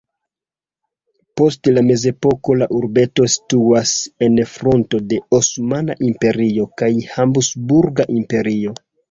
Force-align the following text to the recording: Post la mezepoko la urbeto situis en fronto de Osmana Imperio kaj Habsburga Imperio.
Post 1.41 1.67
la 1.75 1.83
mezepoko 1.89 2.55
la 2.61 2.67
urbeto 2.77 3.27
situis 3.33 3.93
en 4.29 4.41
fronto 4.55 5.01
de 5.13 5.21
Osmana 5.41 5.99
Imperio 6.09 6.67
kaj 6.83 6.91
Habsburga 7.13 8.09
Imperio. 8.19 8.77